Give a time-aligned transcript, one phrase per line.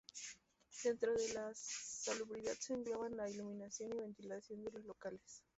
[0.83, 5.43] Dentro de la salubridad se engloban la iluminación y ventilación de los locales.